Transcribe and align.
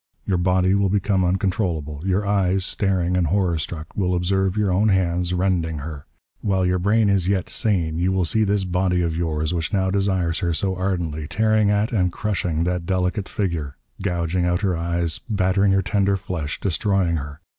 Your 0.25 0.39
body 0.39 0.73
will 0.73 0.89
become 0.89 1.23
uncontrollable. 1.23 2.01
Your 2.03 2.25
eyes, 2.25 2.65
staring 2.65 3.15
and 3.15 3.27
horror 3.27 3.59
struck, 3.59 3.95
will 3.95 4.15
observe 4.15 4.57
your 4.57 4.71
own 4.71 4.89
hands 4.89 5.31
rending 5.31 5.77
her. 5.77 6.07
While 6.41 6.65
your 6.65 6.79
brain 6.79 7.07
is 7.07 7.27
yet 7.27 7.49
sane 7.51 7.99
you 7.99 8.11
will 8.11 8.25
see 8.25 8.43
this 8.43 8.63
body 8.63 9.03
of 9.03 9.15
yours 9.15 9.53
which 9.53 9.71
now 9.71 9.91
desires 9.91 10.39
her 10.39 10.53
so 10.55 10.75
ardently, 10.75 11.27
tearing 11.27 11.69
at 11.69 11.91
and 11.91 12.11
crushing 12.11 12.63
that 12.63 12.87
delicate 12.87 13.29
figure, 13.29 13.75
gouging 14.01 14.43
out 14.43 14.61
her 14.61 14.75
eyes, 14.75 15.19
battering 15.29 15.71
her 15.73 15.83
tender 15.83 16.17
flesh, 16.17 16.59
destroying 16.59 17.17
her.... 17.17 17.41